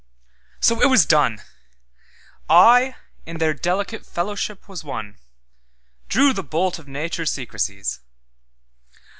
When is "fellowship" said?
4.03-4.67